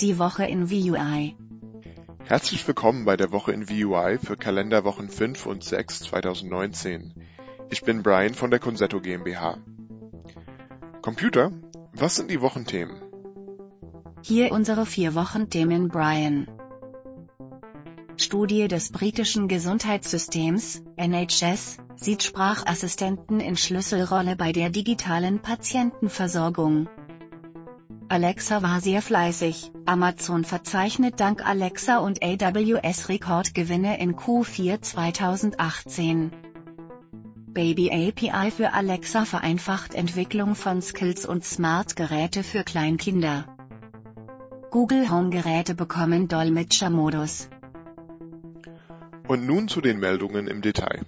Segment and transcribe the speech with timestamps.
[0.00, 1.36] Die Woche in VUI.
[2.24, 7.14] Herzlich willkommen bei der Woche in VUI für Kalenderwochen 5 und 6 2019.
[7.70, 9.58] Ich bin Brian von der Consetto GmbH.
[11.02, 11.52] Computer,
[11.92, 12.96] was sind die Wochenthemen?
[14.22, 16.48] Hier unsere vier Wochenthemen Brian.
[18.16, 26.88] Studie des britischen Gesundheitssystems, NHS, sieht Sprachassistenten in Schlüsselrolle bei der digitalen Patientenversorgung.
[28.12, 29.72] Alexa war sehr fleißig.
[29.86, 36.30] Amazon verzeichnet dank Alexa und AWS Rekordgewinne in Q4 2018.
[37.54, 43.46] Baby API für Alexa vereinfacht Entwicklung von Skills und Smart-Geräte für Kleinkinder.
[44.70, 47.48] Google Home-Geräte bekommen Dolmetschermodus.
[49.26, 51.06] Und nun zu den Meldungen im Detail.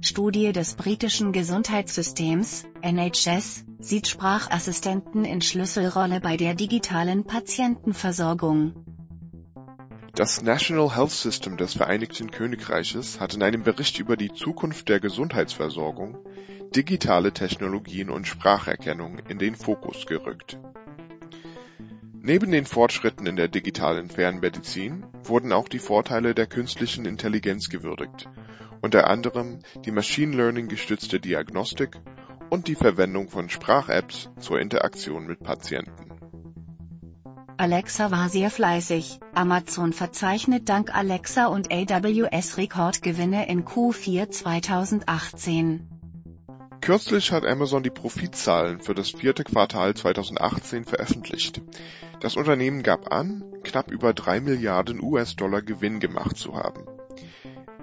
[0.00, 8.74] Studie des britischen Gesundheitssystems, NHS, sieht Sprachassistenten in Schlüsselrolle bei der digitalen Patientenversorgung.
[10.12, 14.98] Das National Health System des Vereinigten Königreiches hat in einem Bericht über die Zukunft der
[14.98, 16.18] Gesundheitsversorgung
[16.74, 20.58] digitale Technologien und Spracherkennung in den Fokus gerückt.
[22.20, 28.28] Neben den Fortschritten in der digitalen Fernmedizin wurden auch die Vorteile der künstlichen Intelligenz gewürdigt,
[28.80, 32.00] unter anderem die Machine Learning gestützte Diagnostik
[32.50, 36.12] und die Verwendung von Sprach-Apps zur Interaktion mit Patienten.
[37.58, 39.18] Alexa war sehr fleißig.
[39.34, 45.88] Amazon verzeichnet dank Alexa und AWS Rekordgewinne in Q4 2018.
[46.82, 51.62] Kürzlich hat Amazon die Profitzahlen für das vierte Quartal 2018 veröffentlicht.
[52.20, 56.84] Das Unternehmen gab an, knapp über drei Milliarden US-Dollar Gewinn gemacht zu haben.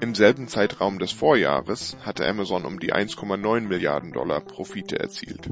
[0.03, 5.49] Im selben Zeitraum des Vorjahres hatte Amazon um die 1,9 Milliarden Dollar Profite erzielt.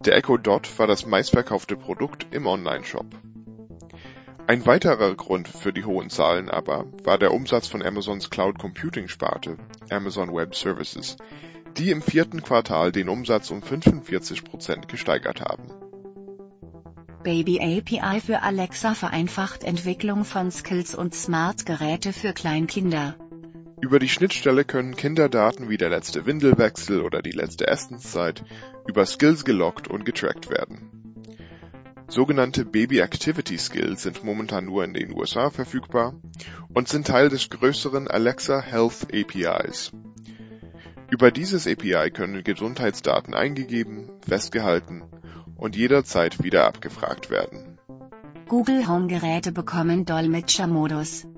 [0.00, 3.06] Der Echo Dot war das meistverkaufte Produkt im Onlineshop.
[4.46, 9.08] Ein weiterer Grund für die hohen Zahlen aber war der Umsatz von Amazons Cloud Computing
[9.08, 9.56] Sparte,
[9.88, 11.16] Amazon Web Services,
[11.78, 15.81] die im vierten Quartal den Umsatz um 45 Prozent gesteigert haben.
[17.22, 23.14] Baby API für Alexa vereinfacht Entwicklung von Skills und Smart-Geräte für Kleinkinder.
[23.80, 28.44] Über die Schnittstelle können Kinderdaten wie der letzte Windelwechsel oder die letzte Essenszeit
[28.88, 30.90] über Skills gelockt und getrackt werden.
[32.08, 36.14] Sogenannte Baby Activity Skills sind momentan nur in den USA verfügbar
[36.74, 39.92] und sind Teil des größeren Alexa Health APIs.
[41.08, 45.04] Über dieses API können Gesundheitsdaten eingegeben, festgehalten
[45.62, 47.78] und jederzeit wieder abgefragt werden.
[48.48, 51.28] Google Home-Geräte bekommen Dolmetschermodus.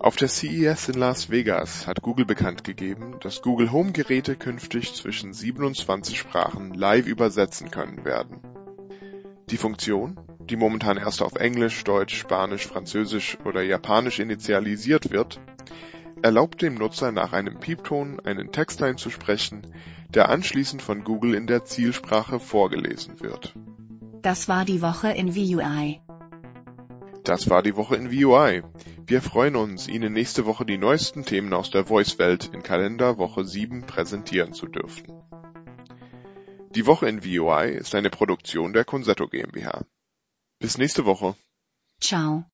[0.00, 5.34] Auf der CES in Las Vegas hat Google bekannt gegeben, dass Google Home-Geräte künftig zwischen
[5.34, 8.40] 27 Sprachen live übersetzen können werden.
[9.50, 15.38] Die Funktion, die momentan erst auf Englisch, Deutsch, Spanisch, Französisch oder Japanisch initialisiert wird,
[16.22, 19.74] erlaubt dem Nutzer nach einem Piepton einen Text einzusprechen,
[20.10, 23.54] der anschließend von Google in der Zielsprache vorgelesen wird.
[24.22, 26.00] Das war die Woche in VUI.
[27.24, 28.62] Das war die Woche in VUI.
[29.06, 33.44] Wir freuen uns, Ihnen nächste Woche die neuesten Themen aus der Voice-Welt in Kalender Woche
[33.44, 35.06] 7 präsentieren zu dürfen.
[36.74, 39.84] Die Woche in VUI ist eine Produktion der Consetto GmbH.
[40.58, 41.34] Bis nächste Woche.
[42.00, 42.44] Ciao.